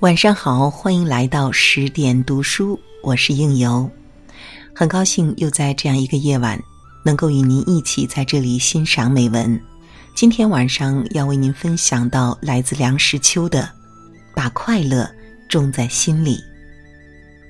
[0.00, 3.90] 晚上好，欢迎来到十点读书，我是应由，
[4.72, 6.56] 很高兴又在这样一个夜晚，
[7.04, 9.60] 能够与您一起在这里欣赏美文。
[10.14, 13.62] 今天晚上要为您分享到来自梁实秋的
[14.36, 15.10] 《把快乐
[15.48, 16.36] 种在心里》。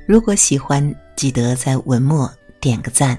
[0.06, 3.18] 如果喜欢，记得在文末点个赞。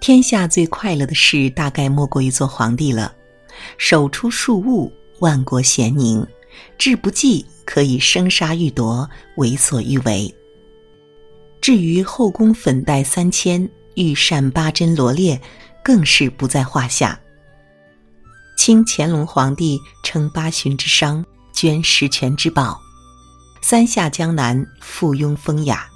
[0.00, 3.14] 天下最快乐的事，大概莫过于做皇帝了，
[3.78, 4.92] 手出数物。
[5.22, 6.26] 万国咸宁，
[6.76, 10.34] 志不济可以生杀予夺，为所欲为。
[11.60, 15.40] 至于后宫粉黛三千，御膳八珍罗列，
[15.84, 17.20] 更是不在话下。
[18.56, 22.80] 清乾隆皇帝称八旬之殇，捐十全之宝，
[23.62, 25.88] 三下江南，附庸风雅，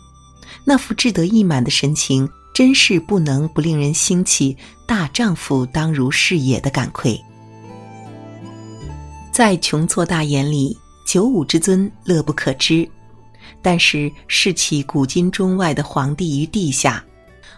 [0.65, 7.21] 那副志得意满的神情，真是不能不令人兴起“大丈夫当如是也”的感愧。
[9.37, 10.75] 在穷错大眼里，
[11.07, 12.89] 九五之尊乐不可支。
[13.61, 17.05] 但是视起古今中外的皇帝于地下，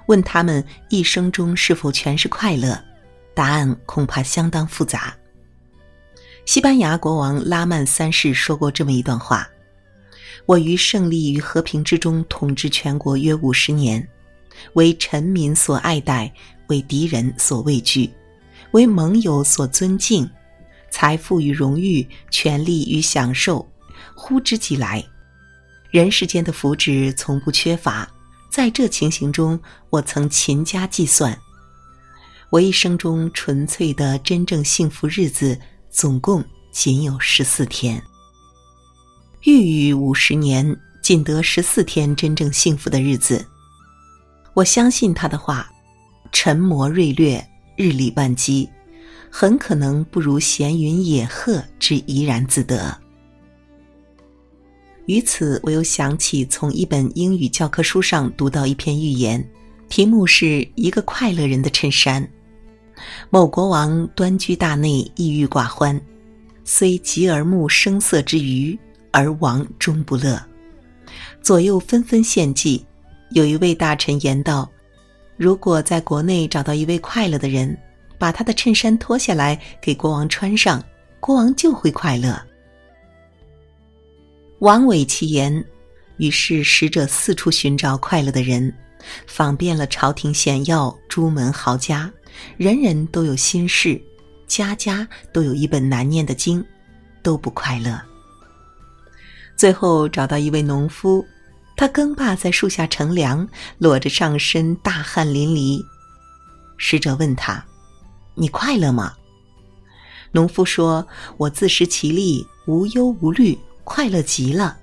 [0.06, 2.76] 问他们一生中是否全是快乐，
[3.32, 5.16] 答案恐怕相当复杂。
[6.46, 9.48] 西班牙国王拉曼三世说过这么一段话
[10.46, 14.04] ：“我于胜利与和平之中统治全国约五十年，
[14.72, 16.34] 为臣民所爱戴，
[16.66, 18.10] 为敌人所畏惧，
[18.72, 20.28] 为盟友所尊敬。”
[20.91, 23.67] 财富与荣誉，权力与享受，
[24.14, 25.05] 呼之即来。
[25.91, 28.08] 人世间的福祉从不缺乏。
[28.50, 31.39] 在这情形中，我曾勤加计算，
[32.50, 35.58] 我一生中纯粹的真正幸福日子，
[35.91, 38.02] 总共仅有十四天。
[39.45, 43.47] 欲语五十年，仅得十四天真正幸福的日子。
[44.55, 45.70] 我相信他的话：
[46.33, 48.69] 沉磨锐略，日理万机。
[49.30, 52.96] 很可能不如闲云野鹤之怡然自得。
[55.06, 59.42] 于此，我又想起从一本英语教科书上读到一篇寓言，
[59.88, 62.28] 题目是一个快乐人的衬衫。
[63.30, 65.98] 某国王端居大内，抑郁寡欢，
[66.64, 68.78] 虽极而目声色之余，
[69.11, 70.38] 而王终不乐。
[71.42, 72.84] 左右纷纷献计，
[73.30, 74.70] 有一位大臣言道
[75.38, 77.74] ：“如果在国内找到一位快乐的人。”
[78.18, 80.83] 把他的衬衫脱下来给国王穿上，
[81.20, 82.40] 国王就会快乐。
[84.58, 85.64] 王伟其言，
[86.17, 88.74] 于是使者四处寻找快乐的人，
[89.27, 92.12] 访遍了朝廷显要、朱门豪家，
[92.56, 94.01] 人人都有心事，
[94.48, 96.64] 家家都有一本难念的经，
[97.23, 98.00] 都不快乐。
[99.56, 101.24] 最后找到一位农夫，
[101.77, 103.48] 他耕罢在树下乘凉，
[103.79, 105.80] 裸着上身，大汗淋漓。
[106.77, 107.64] 使者问他。
[108.38, 109.12] 你快乐吗？
[110.30, 111.04] 农夫说
[111.36, 114.76] ：“我自食其力，无忧无虑，快乐极了。”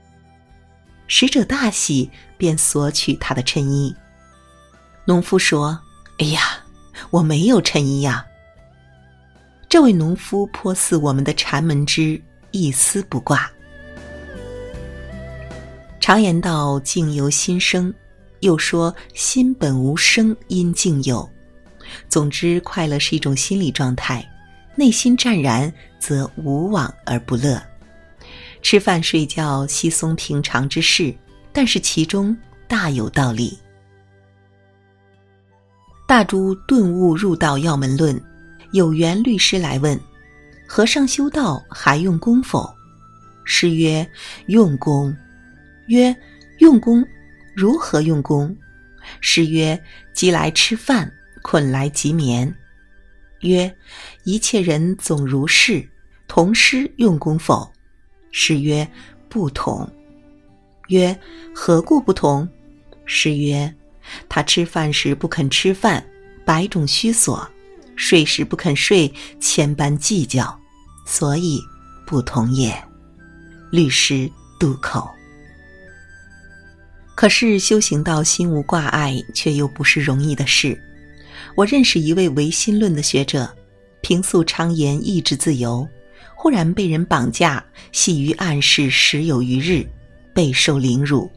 [1.07, 3.95] 使者大喜，便索取他的衬衣。
[5.05, 5.79] 农夫说
[6.19, 6.41] ：“哎呀，
[7.11, 8.25] 我没有衬衣呀。”
[9.69, 13.49] 这位农夫颇似我们的禅门之一丝不挂。
[15.99, 17.93] 常言道：“境由心生”，
[18.41, 21.29] 又说：“心本无生，因境有。”
[22.09, 24.28] 总之，快乐是一种心理状态，
[24.75, 27.62] 内心湛然，则无往而不乐。
[28.62, 31.13] 吃饭睡觉稀松平常之事，
[31.53, 32.35] 但是其中
[32.68, 33.57] 大有道理。
[36.07, 38.19] 大珠顿悟入道要门论，
[38.72, 40.00] 有缘律师来问：
[40.67, 42.67] 和尚修道还用功否？
[43.44, 44.07] 师曰：
[44.47, 45.16] 用功。
[45.88, 46.16] 曰：
[46.59, 47.06] 用功，
[47.56, 48.56] 如何用功？
[49.22, 49.79] 师曰：
[50.13, 51.12] 即来吃饭。
[51.47, 52.51] 困来即眠，
[53.41, 53.72] 曰：
[54.23, 55.88] 一切人总如是，
[56.28, 57.72] 同师用功否？
[58.31, 58.89] 师曰：
[59.29, 59.88] 不同。
[60.88, 61.16] 曰：
[61.53, 62.50] 何故不同？
[63.05, 63.72] 师曰：
[64.28, 66.03] 他吃饭时不肯吃饭，
[66.43, 67.47] 百种虚索；
[67.96, 70.59] 睡时不肯睡，千般计较，
[71.05, 71.61] 所以
[72.08, 72.75] 不同也。
[73.72, 74.28] 律师
[74.59, 75.08] 渡口。
[77.14, 80.81] 可是修行到心无挂碍，却又不是容易的事。
[81.55, 83.49] 我认识一位唯心论的学者，
[84.02, 85.87] 平素昌言意志自由，
[86.35, 87.63] 忽然被人绑架，
[87.93, 89.87] 系于暗室十有余日，
[90.34, 91.31] 备受凌辱。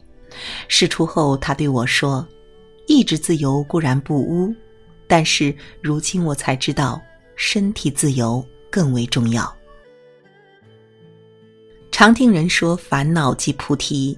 [0.67, 2.27] 事出后，他对我说
[2.85, 4.53] ：“意志自由固然不污，
[5.07, 7.01] 但是如今我才知道，
[7.37, 9.51] 身体自由更为重要。”
[11.91, 14.17] 常听人说烦恼即菩提，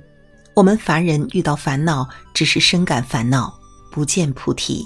[0.55, 3.53] 我们凡人遇到烦恼，只是深感烦恼，
[3.91, 4.83] 不见菩提。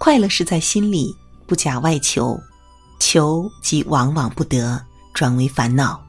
[0.00, 1.14] 快乐是在心里，
[1.46, 2.40] 不假外求，
[2.98, 4.82] 求即往往不得，
[5.12, 6.02] 转为烦恼。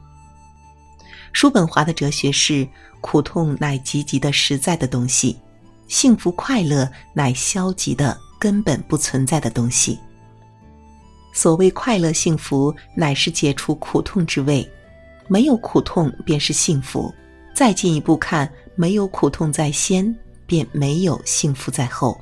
[1.34, 2.66] 叔本华的哲学是：
[3.02, 5.38] 苦痛乃积极的实在的东西，
[5.88, 9.98] 幸福快乐乃消极的根本不存在的东西。
[11.34, 14.66] 所谓快乐幸福，乃是解除苦痛之味，
[15.28, 17.14] 没有苦痛便是幸福。
[17.54, 20.16] 再进一步看，没有苦痛在先，
[20.46, 22.18] 便没有幸福在后。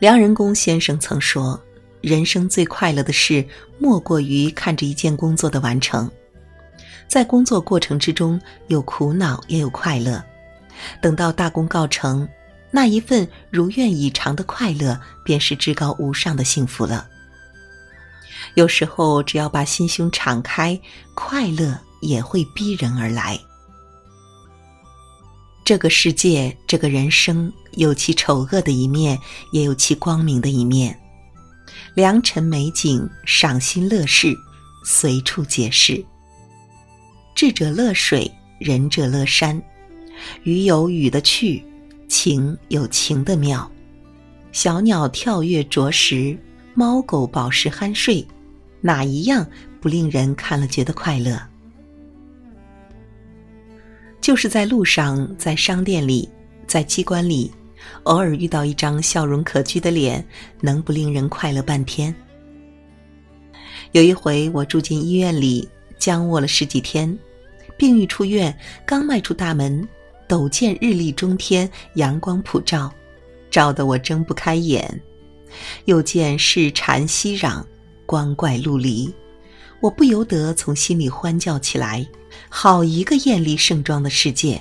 [0.00, 1.58] 梁仁公先生曾说
[2.02, 3.46] ：“人生最快乐的事，
[3.78, 6.10] 莫过于看着一件工作的完成。
[7.06, 10.22] 在工作过程之中，有苦恼，也有快乐。
[11.00, 12.28] 等到大功告成，
[12.72, 17.08] 那一份如愿以偿的快乐，便是至高无上的幸福了。”
[18.54, 20.78] 有时候，只要把心胸敞开，
[21.14, 23.38] 快乐也会逼人而来。
[25.64, 29.18] 这个世界，这个人生，有其丑恶的一面，
[29.50, 30.94] 也有其光明的一面。
[31.94, 34.36] 良辰美景，赏心乐事，
[34.84, 36.04] 随处皆是。
[37.34, 38.30] 智者乐水，
[38.60, 39.60] 仁者乐山。
[40.42, 41.64] 雨有雨的趣，
[42.08, 43.70] 情有情的妙。
[44.52, 46.38] 小鸟跳跃啄食，
[46.74, 48.26] 猫狗饱食酣睡。
[48.82, 49.46] 哪一样
[49.80, 51.40] 不令人看了觉得快乐？
[54.24, 56.26] 就是在路上，在商店里，
[56.66, 57.52] 在机关里，
[58.04, 60.26] 偶尔遇到一张笑容可掬的脸，
[60.62, 62.14] 能不令人快乐半天？
[63.92, 65.68] 有一回，我住进医院里，
[65.98, 67.18] 僵卧了十几天，
[67.76, 69.86] 病愈出院，刚迈出大门，
[70.26, 72.90] 陡见日丽中天，阳光普照，
[73.50, 75.02] 照得我睁不开眼，
[75.84, 77.62] 又见市蝉熙攘。
[78.06, 79.14] 光怪陆离，
[79.82, 82.06] 我不由得从心里欢叫起来。
[82.48, 84.60] 好一个艳丽盛装的世界！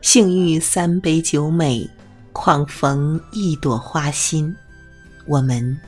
[0.00, 1.88] 幸遇三杯酒美，
[2.32, 4.54] 况逢一朵花心。
[5.26, 5.78] 我们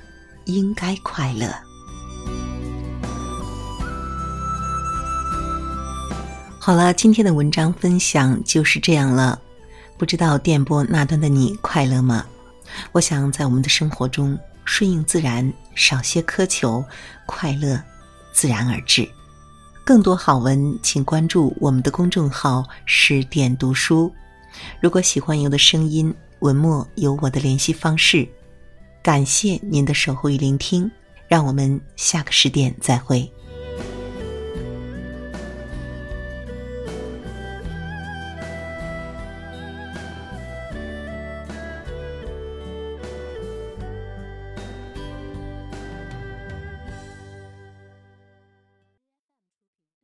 [0.44, 1.54] 应该快乐。
[6.58, 9.40] 好了，今天的文章分享就是这样了。
[9.98, 12.26] 不知道电波那端的你快乐吗？
[12.92, 14.38] 我想在我们的生活中。
[14.68, 16.84] 顺应自然，少些苛求，
[17.24, 17.80] 快乐
[18.32, 19.08] 自然而至。
[19.86, 24.12] 更多好文，请关注我们的公众号“十点读书”。
[24.82, 28.26] 如果喜欢有的声音，文末有我的联系方式。
[29.00, 30.90] 感谢您的守候与聆听，
[31.28, 33.32] 让我们下个十点再会。